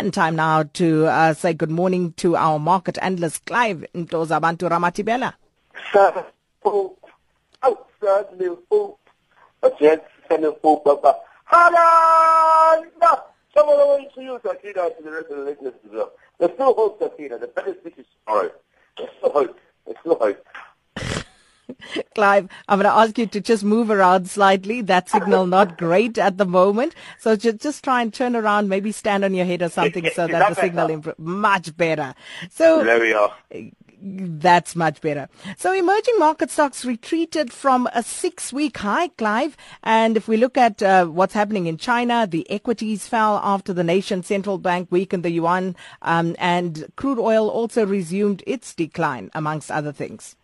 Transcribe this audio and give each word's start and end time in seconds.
And 0.00 0.14
time 0.14 0.36
now 0.36 0.62
to 0.62 1.08
uh, 1.08 1.34
say 1.34 1.52
good 1.52 1.70
morning 1.70 2.14
to 2.14 2.34
our 2.34 2.58
market 2.58 2.96
analyst, 3.02 3.44
Clive 3.44 3.84
Ntozabantu 3.94 4.70
Ramathibela. 4.70 5.34
Sir, 5.92 6.24
oh, 6.64 6.96
oh, 7.62 7.86
certainly, 8.00 8.56
oh, 8.70 8.96
yes, 9.78 10.00
certainly, 10.26 10.56
oh, 10.64 10.82
Baba. 10.82 11.16
Haranda! 11.52 13.24
Someone 13.54 13.78
over 13.78 14.02
to 14.14 14.22
you, 14.22 14.40
Sakina, 14.42 14.88
to 14.88 15.02
the 15.04 15.10
rest 15.10 15.26
of 15.30 15.36
the 15.36 15.44
listeners 15.44 15.74
as 15.84 15.92
well. 15.92 16.12
There's 16.38 16.52
still 16.54 16.72
hope, 16.72 16.98
Sakina. 16.98 17.36
The 17.36 17.48
better 17.48 17.74
speech 17.78 17.98
is 17.98 18.06
tomorrow. 18.24 18.50
There's 18.96 19.10
still 19.18 19.32
hope. 19.32 19.58
There's 19.84 19.98
still 20.00 20.18
hope. 20.18 20.46
Clive, 22.14 22.48
I'm 22.68 22.80
going 22.80 22.92
to 22.92 22.98
ask 22.98 23.18
you 23.18 23.26
to 23.26 23.40
just 23.40 23.64
move 23.64 23.90
around 23.90 24.28
slightly. 24.28 24.80
That 24.82 25.08
signal 25.08 25.46
not 25.46 25.78
great 25.78 26.18
at 26.18 26.38
the 26.38 26.46
moment. 26.46 26.94
So 27.18 27.36
just, 27.36 27.58
just 27.58 27.84
try 27.84 28.02
and 28.02 28.12
turn 28.12 28.36
around, 28.36 28.68
maybe 28.68 28.92
stand 28.92 29.24
on 29.24 29.34
your 29.34 29.46
head 29.46 29.62
or 29.62 29.68
something 29.68 30.08
so 30.14 30.26
that 30.26 30.48
the 30.48 30.54
signal 30.60 30.88
improves. 30.88 31.18
Much 31.18 31.76
better. 31.76 32.14
So 32.50 32.84
there 32.84 33.00
we 33.00 33.12
are. 33.12 33.32
That's 34.02 34.74
much 34.74 35.02
better. 35.02 35.28
So 35.58 35.74
emerging 35.74 36.18
market 36.18 36.50
stocks 36.50 36.86
retreated 36.86 37.52
from 37.52 37.86
a 37.92 38.02
six-week 38.02 38.78
high, 38.78 39.08
Clive. 39.08 39.58
And 39.82 40.16
if 40.16 40.26
we 40.26 40.38
look 40.38 40.56
at 40.56 40.82
uh, 40.82 41.06
what's 41.06 41.34
happening 41.34 41.66
in 41.66 41.76
China, 41.76 42.26
the 42.26 42.50
equities 42.50 43.06
fell 43.06 43.38
after 43.42 43.74
the 43.74 43.84
nation's 43.84 44.26
central 44.26 44.56
bank 44.56 44.88
weakened 44.90 45.22
the 45.22 45.30
yuan, 45.30 45.76
um, 46.00 46.34
and 46.38 46.90
crude 46.96 47.18
oil 47.18 47.48
also 47.50 47.84
resumed 47.84 48.42
its 48.46 48.74
decline, 48.74 49.30
amongst 49.34 49.70
other 49.70 49.92
things. 49.92 50.36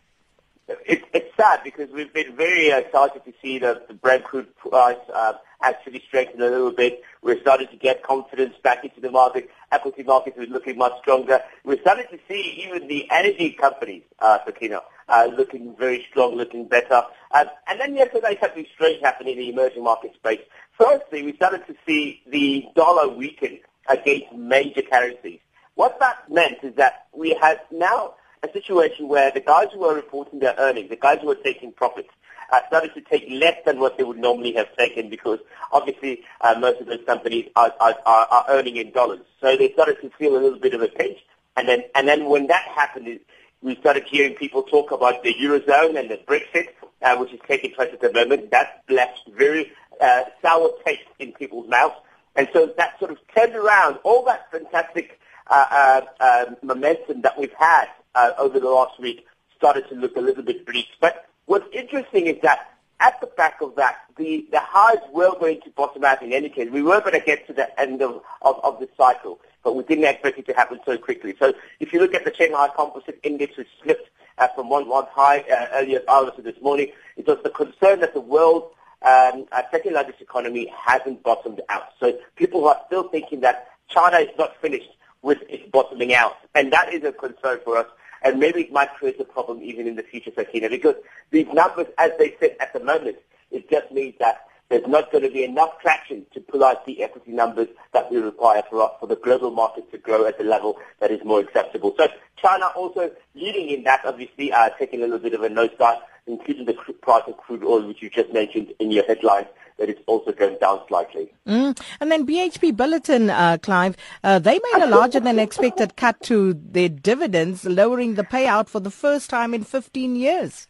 It, 0.69 1.05
it's 1.15 1.37
sad 1.37 1.61
because 1.63 1.91
we've 1.93 2.13
been 2.13 2.35
very 2.35 2.71
excited 2.71 3.25
to 3.25 3.33
see 3.41 3.59
the, 3.61 3.83
the 3.87 3.95
Brent 3.95 4.25
crude 4.25 4.55
price 4.57 4.97
uh, 5.15 5.35
actually 5.63 6.03
strengthen 6.09 6.41
a 6.43 6.51
little 6.51 6.73
bit. 6.73 7.03
We're 7.23 7.41
starting 7.41 7.69
to 7.69 7.77
get 7.77 8.03
confidence 8.03 8.55
back 8.65 8.85
into 8.85 9.01
the 9.01 9.13
market. 9.13 9.49
Equity 9.71 10.03
markets 10.03 10.37
are 10.39 10.47
looking 10.47 10.77
much 10.77 10.93
stronger. 11.03 11.41
We're 11.65 11.81
starting 11.81 12.07
to 12.11 12.19
see 12.29 12.65
even 12.67 12.89
the 12.89 13.09
energy 13.13 13.51
companies, 13.53 14.03
uh, 14.19 14.39
Sakina, 14.45 14.81
uh, 15.09 15.29
looking 15.37 15.77
very 15.77 16.05
strong, 16.11 16.35
looking 16.35 16.67
better. 16.67 17.03
Um, 17.31 17.47
and 17.69 17.81
then 17.81 17.95
yesterday 17.95 18.37
something 18.41 18.67
strange 18.75 19.01
happened 19.03 19.29
in 19.29 19.39
the 19.39 19.51
emerging 19.51 19.85
market 19.85 20.15
space. 20.15 20.41
Firstly, 20.77 21.23
we 21.23 21.37
started 21.37 21.65
to 21.69 21.77
see 21.87 22.23
the 22.27 22.67
dollar 22.75 23.09
weaken 23.09 23.61
against 23.89 24.33
major 24.33 24.83
currencies. 24.83 25.39
What 25.77 26.01
that 26.01 26.29
meant 26.29 26.59
is 26.65 26.75
that 26.75 27.07
we 27.13 27.39
have 27.41 27.59
now 27.71 28.15
a 28.49 28.53
situation 28.53 29.09
where 29.09 29.31
the 29.31 29.41
guys 29.41 29.69
who 29.73 29.85
are 29.85 29.95
reporting 29.95 30.39
their 30.39 30.55
earnings, 30.59 30.91
the 30.91 30.97
guys 30.97 31.19
who 31.23 31.31
are 31.31 31.37
taking 31.37 31.73
profits, 31.73 32.09
uh, 32.53 32.61
started 32.69 32.95
to 32.95 33.01
take 33.01 33.27
less 33.29 33.57
than 33.65 33.81
what 33.81 33.97
they 33.97 34.05
would 34.05 34.19
normally 34.19 34.53
have 34.53 34.75
taken 34.77 35.11
because 35.11 35.39
obviously 35.73 36.23
uh, 36.41 36.55
most 36.59 36.81
of 36.81 36.87
those 36.87 37.05
companies 37.07 37.49
are, 37.57 37.73
are, 37.81 37.95
are, 38.07 38.45
earning 38.49 38.77
in 38.77 38.93
dollars. 38.93 39.21
So 39.41 39.57
they 39.57 39.73
started 39.73 40.01
to 40.03 40.11
feel 40.11 40.37
a 40.37 40.41
little 40.41 40.59
bit 40.59 40.75
of 40.75 40.83
a 40.83 40.89
pinch. 40.89 41.19
And 41.57 41.69
then, 41.69 41.85
and 41.95 42.07
then 42.07 42.27
when 42.27 42.47
that 42.49 42.63
happened, 42.69 43.19
we 43.63 43.77
started 43.77 44.05
hearing 44.05 44.35
people 44.35 44.63
talk 44.63 44.93
about 44.93 45.23
the 45.23 45.35
Eurozone 45.35 45.99
and 45.99 46.11
the 46.11 46.21
Brexit, 46.27 46.69
uh, 47.03 47.17
which 47.17 47.33
is 47.33 47.41
taking 47.49 47.73
place 47.73 47.91
at 47.93 48.01
the 48.01 48.13
moment. 48.13 48.51
That 48.51 48.85
left 48.89 49.21
very 49.37 49.73
uh, 50.01 50.25
sour 50.43 50.71
taste 50.85 51.09
in 51.19 51.33
people's 51.33 51.69
mouths. 51.69 51.97
And 52.37 52.49
so 52.53 52.73
that 52.77 52.99
sort 52.99 53.11
of 53.11 53.19
turned 53.35 53.57
around 53.57 53.99
all 54.05 54.25
that 54.27 54.51
fantastic 54.53 55.19
uh, 55.49 55.65
uh, 55.71 56.01
uh, 56.21 56.45
momentum 56.63 57.23
that 57.23 57.39
we've 57.39 57.55
had 57.59 57.87
uh, 58.17 58.33
over 58.39 58.59
the 58.59 58.69
last 58.69 58.99
week 58.99 59.25
started 59.57 59.89
to 59.89 59.95
look 59.95 60.17
a 60.17 60.21
little 60.21 60.43
bit 60.43 60.67
bleak. 60.67 60.87
But 61.01 61.29
what's 61.47 61.67
interesting 61.73 62.27
is 62.27 62.37
that 62.43 62.73
at 62.99 63.21
the 63.21 63.27
back 63.27 63.61
of 63.61 63.77
that, 63.77 63.99
the, 64.17 64.47
the 64.51 64.61
highs 64.61 64.99
were 65.13 65.39
going 65.39 65.61
to 65.63 65.71
bottom 65.71 66.05
out 66.05 66.23
in 66.23 66.33
any 66.33 66.49
case. 66.49 66.71
We 66.71 66.83
were 66.83 67.01
going 67.01 67.13
to 67.13 67.25
get 67.25 67.47
to 67.47 67.53
the 67.53 67.79
end 67.79 68.03
of, 68.03 68.23
of, 68.43 68.59
of 68.65 68.81
the 68.81 68.89
cycle, 68.97 69.39
but 69.63 69.77
we 69.77 69.85
didn't 69.85 70.05
expect 70.05 70.39
it 70.39 70.47
to 70.47 70.55
happen 70.55 70.81
so 70.87 70.97
quickly. 70.97 71.35
So 71.39 71.53
if 71.79 71.93
you 71.93 72.01
look 72.01 72.15
at 72.15 72.25
the 72.25 72.35
Shanghai 72.35 72.69
Composite 72.75 73.21
Index, 73.23 73.57
which 73.57 73.69
slipped 73.83 74.09
uh, 74.39 74.49
from 74.55 74.71
one, 74.71 74.89
one 74.89 75.07
high 75.11 75.41
uh, 75.41 75.69
earlier 75.75 76.01
hours 76.09 76.33
of 76.39 76.45
this 76.45 76.61
morning, 76.63 76.89
it 77.17 77.27
was 77.27 77.39
the 77.45 77.51
concern 77.51 78.01
that 78.01 78.15
the 78.15 78.21
world 78.21 78.71
um, 79.03 79.47
uh, 79.53 79.63
second 79.71 79.93
largest 79.93 80.21
economy 80.23 80.73
hasn't 80.75 81.23
bottomed 81.23 81.61
out. 81.69 81.89
So 82.01 82.19
people 82.35 82.67
are 82.67 82.81
still 82.87 83.09
thinking 83.09 83.41
that 83.41 83.69
China 83.89 84.17
is 84.19 84.31
not 84.39 84.57
finished 84.61 84.89
with 85.23 85.39
its 85.49 85.69
bottoming 85.71 86.15
out. 86.15 86.37
And 86.55 86.73
that 86.73 86.93
is 86.93 87.05
a 87.05 87.13
concern 87.13 87.61
for 87.65 87.77
us 87.77 87.87
and 88.23 88.39
maybe 88.39 88.63
it 88.63 88.73
might 88.73 88.95
create 88.95 89.21
a 89.21 89.25
problem 89.25 89.63
even 89.63 89.87
in 89.87 89.97
the 89.97 90.03
future, 90.03 90.31
Sakina, 90.35 90.69
because 90.69 90.95
these 91.31 91.47
numbers, 91.53 91.87
as 91.99 92.13
they 92.19 92.35
sit 92.41 92.57
at 92.61 92.73
the 92.73 92.81
moment, 92.81 93.17
it 93.51 93.69
just 93.71 93.91
means 93.93 94.15
that 94.19 94.47
there's 94.69 94.87
not 94.87 95.13
going 95.13 95.23
to 95.23 95.31
be 95.31 95.45
enough 95.45 95.81
traction 95.81 96.27
to 96.35 96.41
pull 96.41 96.65
out 96.65 96.85
the 96.87 97.03
equity 97.03 97.31
numbers 97.31 97.69
that 97.93 98.11
we 98.11 98.19
require 98.19 98.63
for, 98.69 98.91
for 98.99 99.07
the 99.07 99.17
global 99.17 99.51
market 99.51 99.91
to 99.93 99.99
grow 99.99 100.27
at 100.27 100.41
a 100.41 100.43
level 100.43 100.79
that 101.01 101.11
is 101.11 101.25
more 101.25 101.41
acceptable. 101.41 101.95
So 101.97 102.09
China 102.37 102.67
also 102.75 103.13
leading 103.35 103.71
in 103.71 103.85
that, 103.85 104.01
obviously, 104.05 104.53
uh, 104.53 104.71
taking 104.79 105.01
a 105.01 105.05
little 105.05 105.21
bit 105.21 105.35
of 105.35 105.43
a 105.43 105.49
nosedive, 105.49 106.01
including 106.27 106.67
the 106.67 106.75
price 107.01 107.23
of 107.29 107.37
crude 107.37 107.63
oil, 107.63 107.87
which 107.87 108.03
you 108.03 108.11
just 108.11 108.33
mentioned 108.33 108.73
in 108.81 108.91
your 108.91 109.05
headlines 109.05 109.47
that 109.79 109.89
it's 109.89 110.01
also 110.07 110.33
going 110.33 110.57
down 110.59 110.81
slightly. 110.89 111.33
Mm. 111.47 111.79
And 112.01 112.11
then 112.11 112.27
BHP 112.27 112.73
Billiton, 112.77 113.31
uh, 113.31 113.59
Clive, 113.59 113.97
uh, 114.25 114.39
they 114.39 114.59
made 114.73 114.83
a 114.83 114.87
larger 114.87 115.21
than 115.21 115.39
expected 115.39 115.97
cut 115.97 116.21
to 116.23 116.55
their 116.55 116.89
dividends, 116.89 117.65
lowering 117.65 118.15
the 118.15 118.25
payout 118.25 118.69
for 118.69 118.81
the 118.81 118.91
first 118.91 119.31
time 119.31 119.53
in 119.55 119.65
15 119.65 120.17
years. 120.17 120.67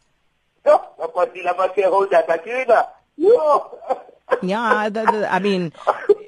yeah, 4.43 4.89
the, 4.89 5.05
the, 5.05 5.33
I 5.33 5.39
mean, 5.39 5.71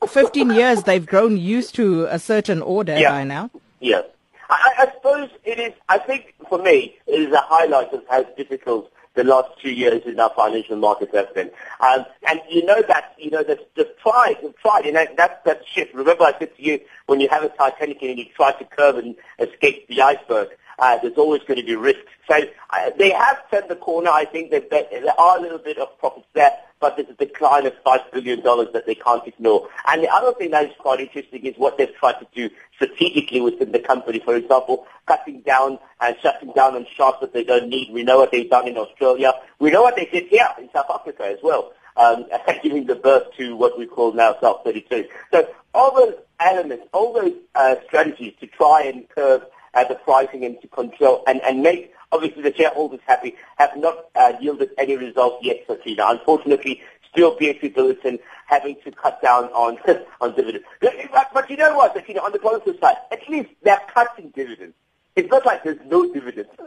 15 0.08 0.52
years 0.52 0.84
they've 0.84 1.06
grown 1.06 1.38
used 1.38 1.76
to 1.76 2.06
a 2.06 2.18
certain 2.18 2.62
order 2.62 2.98
yeah. 2.98 3.12
by 3.12 3.24
now. 3.26 3.52
Yes. 3.82 4.06
I, 4.50 4.74
I 4.80 4.92
suppose 4.94 5.30
it 5.44 5.60
is, 5.60 5.74
I 5.90 5.98
think 5.98 6.34
for 6.48 6.58
me, 6.58 6.96
it 7.06 7.20
is 7.20 7.34
a 7.34 7.42
highlight 7.42 7.94
of 7.94 8.04
how 8.10 8.24
difficult 8.24 8.92
the 9.16 9.24
last 9.24 9.50
two 9.62 9.72
years 9.72 10.02
in 10.06 10.20
our 10.20 10.32
financial 10.36 10.78
markets 10.78 11.14
have 11.14 11.34
been. 11.34 11.52
Um, 11.80 12.06
and 12.28 12.42
you 12.50 12.66
know 12.66 12.82
that, 12.88 13.16
you 13.18 13.32
know, 13.32 13.44
that 13.44 13.74
the 13.76 13.90
tried, 14.02 14.38
the 14.42 14.54
tried, 14.62 14.86
and 14.86 14.96
that, 14.96 15.18
that's 15.18 15.44
that 15.46 15.62
shift. 15.68 15.94
Remember 15.94 16.24
I 16.24 16.34
said 16.40 16.56
to 16.56 16.64
you, 16.64 16.80
when 17.08 17.20
you 17.20 17.28
have 17.30 17.44
a 17.44 17.50
Titanic 17.50 18.02
and 18.02 18.18
you 18.18 18.26
try 18.36 18.52
to 18.52 18.66
curve 18.66 18.98
and 18.98 19.16
escape 19.40 19.88
the 19.88 20.02
iceberg, 20.02 20.50
uh, 20.80 20.98
there's 21.00 21.18
always 21.18 21.42
going 21.44 21.60
to 21.60 21.66
be 21.66 21.76
risks. 21.76 22.12
So 22.30 22.40
uh, 22.70 22.92
they 22.98 23.12
have 23.12 23.50
turned 23.52 23.70
the 23.70 23.76
corner. 23.76 24.10
I 24.10 24.26
think 24.26 24.52
that 24.52 24.70
there 24.70 24.88
are 25.20 25.38
a 25.38 25.42
little 25.42 25.58
bit 25.58 25.78
of 25.78 25.98
profits 26.00 26.28
there, 26.34 26.52
but 26.80 26.96
there's 26.96 27.10
a 27.10 27.14
decline 27.14 27.66
of 27.66 27.74
$5 27.86 28.12
billion 28.12 28.42
that 28.42 28.84
they 28.86 28.96
can't 28.96 29.26
ignore. 29.28 29.68
And 29.88 30.04
the 30.04 30.10
other 30.10 30.34
thing 30.34 30.52
that 30.52 30.66
is 30.66 30.76
quite 30.80 31.00
interesting 31.00 31.46
is 31.46 31.56
what 31.58 31.78
they've 31.78 31.94
tried 31.96 32.20
to 32.20 32.28
do 32.34 32.50
strategically 32.76 33.42
within 33.42 33.72
the 33.72 33.80
company. 33.80 34.20
For 34.20 34.36
example, 34.36 34.88
cutting 35.06 35.42
down 35.42 35.80
and 36.00 36.16
shutting 36.22 36.52
down 36.54 36.76
on 36.76 36.86
shops 36.96 37.20
that 37.22 37.34
they 37.34 37.44
don't 37.44 37.70
need. 37.70 37.92
We 37.92 38.04
know 38.04 38.18
what 38.18 38.32
they've 38.32 38.50
done 38.50 38.68
in 38.68 38.78
Australia. 38.78 39.34
We 39.60 39.72
know 39.72 39.82
what 39.82 39.96
they 39.96 40.06
did 40.06 40.28
here 40.28 40.48
in 40.58 40.70
South 40.72 40.90
Africa 40.90 41.26
as 41.26 41.40
well, 41.44 41.74
um, 41.98 42.26
giving 42.64 42.86
the 42.86 42.96
birth 42.96 43.28
to 43.38 43.56
what 43.56 43.78
we 43.78 43.86
call 43.86 44.14
now 44.14 44.38
South 44.42 44.62
32. 44.64 45.06
So 45.32 45.48
all 45.74 45.94
those 45.94 46.16
elements, 46.40 46.88
all 46.94 47.14
those 47.14 47.34
uh, 47.56 47.76
strategies 47.86 48.34
to 48.40 48.48
try 48.48 48.84
and 48.84 49.08
curb 49.10 49.44
uh, 49.80 49.88
the 49.88 49.96
pricing 49.96 50.44
into 50.44 50.68
control 50.68 51.24
and, 51.28 51.42
and 51.44 51.62
make 51.62 51.94
obviously 52.12 52.42
the 52.42 52.54
shareholders 52.54 53.00
happy 53.06 53.36
have 53.58 53.76
not 53.78 54.06
uh, 54.16 54.34
yielded 54.42 54.72
any 54.78 54.96
results 54.96 55.38
yet, 55.44 55.58
Sakina. 55.68 56.06
Unfortunately, 56.08 56.82
still 57.10 57.38
BHP 57.38 57.74
Billiton 57.74 58.20
having 58.48 58.76
to 58.84 58.92
cut 58.92 59.22
down 59.22 59.46
on 59.46 59.78
on 60.22 60.36
dividends. 60.36 60.66
But, 60.82 61.30
but 61.34 61.50
you 61.50 61.58
know 61.58 61.78
what, 61.78 61.94
Sakina, 61.94 62.22
on 62.22 62.32
the 62.32 62.40
positive 62.40 62.78
side, 62.80 62.98
at 63.12 63.28
least 63.30 63.50
they're 63.64 63.82
cutting 63.94 64.30
dividends. 64.36 64.76
It's 65.16 65.30
not 65.30 65.46
like 65.46 65.64
there's 65.64 65.80
no 65.88 66.12
dividends. 66.14 66.50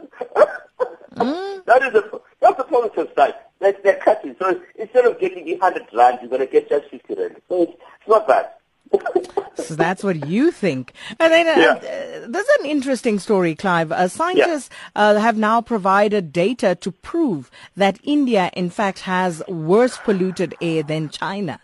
mm. 1.15 1.65
That 1.65 1.81
is 1.81 1.95
a, 1.95 2.19
that's 2.39 2.57
the 2.57 2.63
positive 2.65 3.09
side. 3.15 3.33
They're, 3.59 3.75
they're 3.83 3.99
cutting. 4.03 4.35
So 4.39 4.61
instead 4.75 5.05
of 5.05 5.19
getting 5.19 5.47
100 5.47 5.87
rand, 5.93 6.19
you're 6.21 6.29
going 6.29 6.41
to 6.41 6.47
get 6.47 6.69
just 6.69 6.89
50 6.89 7.15
rand. 7.15 7.41
So 7.47 7.63
it's, 7.63 7.71
it's 7.71 8.07
not 8.07 8.27
bad. 8.27 8.49
so 9.63 9.75
that's 9.75 10.03
what 10.03 10.27
you 10.27 10.51
think. 10.51 10.93
And 11.19 11.31
then 11.31 11.47
uh, 11.47 11.61
yeah. 11.61 11.73
uh, 11.73 12.27
there's 12.27 12.47
an 12.59 12.65
interesting 12.65 13.19
story, 13.19 13.55
Clive. 13.55 13.91
Uh, 13.91 14.07
scientists 14.07 14.69
yeah. 14.95 15.01
uh, 15.01 15.19
have 15.19 15.37
now 15.37 15.61
provided 15.61 16.31
data 16.31 16.75
to 16.75 16.91
prove 16.91 17.49
that 17.75 17.99
India, 18.03 18.51
in 18.53 18.69
fact, 18.69 18.99
has 18.99 19.43
worse 19.47 19.97
polluted 19.97 20.55
air 20.61 20.83
than 20.83 21.09
China. 21.09 21.59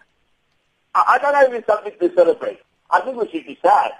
I, 0.95 1.03
I 1.07 1.17
don't 1.19 1.33
know 1.33 1.45
if 1.47 1.53
it's 1.53 1.67
something 1.67 1.93
to 1.99 2.15
celebrate. 2.15 2.59
I 2.89 3.01
think 3.01 3.17
we 3.17 3.29
should 3.29 3.45
be 3.45 3.57
sad. 3.61 3.91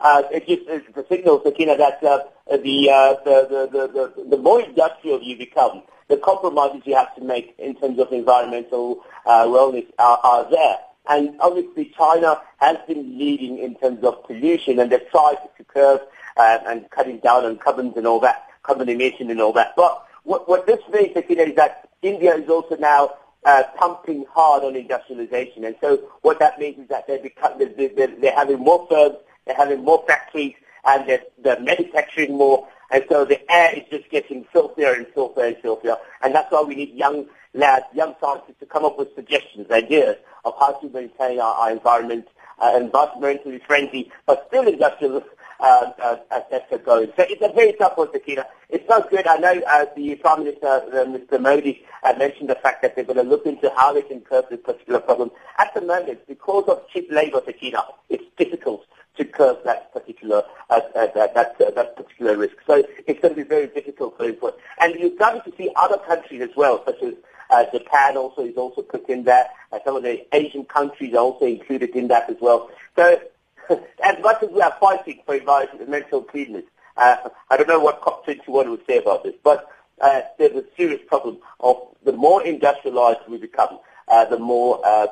Uh, 0.00 0.22
it 0.30 0.46
gives 0.46 0.62
it's 0.68 0.96
a 0.96 1.04
signal, 1.08 1.42
Sakina, 1.44 1.76
that 1.76 2.02
uh, 2.04 2.20
the, 2.56 2.90
uh, 2.90 3.14
the, 3.24 3.68
the, 3.72 4.12
the, 4.16 4.30
the 4.30 4.36
more 4.36 4.62
industrial 4.62 5.20
you 5.20 5.36
become, 5.36 5.82
the 6.08 6.16
compromises 6.16 6.82
you 6.84 6.94
have 6.94 7.14
to 7.16 7.20
make 7.20 7.54
in 7.58 7.74
terms 7.74 7.98
of 7.98 8.12
environmental 8.12 9.00
uh, 9.26 9.44
wellness 9.44 9.86
are, 9.98 10.18
are 10.22 10.50
there. 10.50 10.78
And 11.08 11.36
obviously 11.40 11.92
China 11.96 12.40
has 12.58 12.76
been 12.86 13.18
leading 13.18 13.58
in 13.58 13.74
terms 13.76 14.04
of 14.04 14.24
pollution 14.24 14.78
and 14.78 14.90
they've 14.92 15.10
tried 15.10 15.36
to 15.56 15.64
curb 15.64 16.02
uh, 16.36 16.58
and 16.66 16.90
cutting 16.90 17.18
down 17.18 17.44
on 17.44 17.56
carbons 17.56 17.94
and 17.96 18.06
all 18.06 18.20
that, 18.20 18.48
carbon 18.62 18.88
emission 18.88 19.30
and 19.30 19.40
all 19.40 19.52
that. 19.54 19.74
But 19.76 20.04
what, 20.24 20.48
what 20.48 20.66
this 20.66 20.80
means, 20.92 21.16
you 21.28 21.36
know, 21.36 21.44
is 21.44 21.56
that 21.56 21.88
India 22.02 22.34
is 22.36 22.48
also 22.48 22.76
now 22.76 23.14
uh, 23.44 23.62
pumping 23.76 24.26
hard 24.30 24.64
on 24.64 24.76
industrialization. 24.76 25.64
And 25.64 25.76
so 25.80 25.96
what 26.22 26.38
that 26.40 26.58
means 26.58 26.78
is 26.78 26.88
that 26.88 27.06
they're, 27.06 27.18
become, 27.18 27.58
they're, 27.58 27.88
they're, 27.88 28.14
they're 28.20 28.34
having 28.34 28.58
more 28.58 28.86
firms 28.90 29.16
they're 29.48 29.56
having 29.56 29.82
more 29.82 30.04
factories, 30.06 30.54
and 30.84 31.08
they're, 31.08 31.22
they're 31.42 31.58
manufacturing 31.58 32.36
more, 32.36 32.68
and 32.90 33.04
so 33.08 33.24
the 33.24 33.40
air 33.50 33.74
is 33.76 33.84
just 33.90 34.10
getting 34.10 34.44
filthier 34.52 34.92
and 34.92 35.06
filthier 35.08 35.46
and 35.46 35.56
filthier. 35.58 35.96
And 36.22 36.34
that's 36.34 36.50
why 36.50 36.62
we 36.62 36.74
need 36.74 36.94
young 36.94 37.26
lads, 37.54 37.86
young 37.94 38.14
scientists 38.20 38.58
to 38.60 38.66
come 38.66 38.84
up 38.84 38.98
with 38.98 39.14
suggestions, 39.14 39.70
ideas 39.70 40.16
of 40.44 40.54
how 40.58 40.72
to 40.72 40.88
maintain 40.88 41.40
our, 41.40 41.54
our 41.54 41.70
environment, 41.70 42.26
uh, 42.58 42.78
environmentally 42.78 43.64
friendly, 43.66 44.10
but 44.26 44.46
still 44.48 44.66
industrial 44.66 45.22
uh, 45.60 45.90
uh, 46.00 46.40
sector 46.50 46.78
going. 46.78 47.08
So 47.16 47.24
it's 47.28 47.42
a 47.42 47.52
very 47.52 47.72
tough 47.72 47.96
one, 47.96 48.08
Sakina. 48.12 48.46
It's 48.70 48.88
not 48.88 49.10
good. 49.10 49.26
I 49.26 49.36
know 49.36 49.60
uh, 49.66 49.86
the 49.96 50.14
Prime 50.16 50.44
Minister, 50.44 50.66
uh, 50.66 51.04
Mr. 51.04 51.40
Modi, 51.40 51.84
uh, 52.02 52.14
mentioned 52.18 52.48
the 52.48 52.54
fact 52.56 52.82
that 52.82 52.94
they're 52.94 53.04
going 53.04 53.16
to 53.16 53.22
look 53.22 53.44
into 53.46 53.70
how 53.76 53.92
they 53.92 54.02
can 54.02 54.20
curb 54.20 54.46
this 54.50 54.60
particular 54.62 55.00
problem. 55.00 55.30
At 55.58 55.74
the 55.74 55.80
moment, 55.80 56.20
because 56.26 56.64
of 56.68 56.88
cheap 56.88 57.08
labor, 57.10 57.42
Sakina, 57.44 57.82
it's 58.08 58.24
difficult 58.36 58.86
to 59.16 59.24
curb 59.24 59.64
that 59.64 59.92
particular 59.92 60.42
uh, 60.70 60.80
uh, 60.94 61.06
that 61.14 61.34
that, 61.34 61.56
uh, 61.60 61.70
that 61.70 61.96
particular 61.96 62.36
risk. 62.36 62.56
So 62.66 62.82
it's 63.06 63.20
going 63.20 63.34
to 63.34 63.42
be 63.42 63.48
very 63.48 63.66
difficult 63.66 64.18
going 64.18 64.36
forward. 64.36 64.58
And 64.80 64.94
you're 64.94 65.14
starting 65.16 65.50
to 65.50 65.56
see 65.56 65.70
other 65.76 65.98
countries 65.98 66.42
as 66.42 66.50
well, 66.56 66.82
such 66.84 67.02
as 67.02 67.14
uh, 67.50 67.64
Japan 67.72 68.16
also 68.16 68.42
is 68.42 68.56
also 68.56 68.82
put 68.82 69.08
in 69.08 69.24
there. 69.24 69.46
Uh, 69.72 69.78
some 69.84 69.96
of 69.96 70.02
the 70.02 70.26
Asian 70.34 70.64
countries 70.64 71.14
are 71.14 71.18
also 71.18 71.46
included 71.46 71.90
in 71.90 72.08
that 72.08 72.28
as 72.28 72.36
well. 72.40 72.70
So 72.96 73.20
as 74.04 74.22
much 74.22 74.42
as 74.42 74.50
we 74.50 74.60
are 74.60 74.76
fighting 74.80 75.20
for 75.24 75.34
environmental 75.34 76.22
cleanness, 76.22 76.64
uh, 76.96 77.28
I 77.50 77.56
don't 77.56 77.68
know 77.68 77.80
what 77.80 78.02
COP21 78.02 78.70
would 78.70 78.86
say 78.86 78.98
about 78.98 79.22
this, 79.22 79.34
but 79.42 79.70
uh, 80.00 80.22
there's 80.38 80.56
a 80.56 80.64
serious 80.76 81.00
problem 81.06 81.38
of 81.60 81.76
the 82.04 82.12
more 82.12 82.44
industrialized 82.44 83.20
we 83.28 83.38
become, 83.38 83.78
uh, 84.08 84.24
the 84.26 84.38
more 84.38 84.80
uh, 84.84 85.06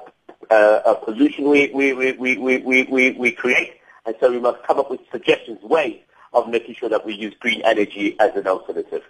uh, 0.50 0.94
pollution 0.94 1.48
we, 1.48 1.70
we, 1.74 1.92
we, 1.92 2.12
we, 2.12 2.36
we, 2.36 2.82
we, 2.84 3.12
we 3.12 3.32
create. 3.32 3.74
And 4.06 4.14
so 4.20 4.30
we 4.30 4.38
must 4.38 4.62
come 4.62 4.78
up 4.78 4.90
with 4.90 5.00
suggestions, 5.10 5.60
ways 5.62 6.00
of 6.32 6.48
making 6.48 6.76
sure 6.76 6.88
that 6.88 7.04
we 7.04 7.14
use 7.14 7.34
green 7.40 7.60
energy 7.62 8.16
as 8.20 8.34
an 8.36 8.46
alternative. 8.46 9.02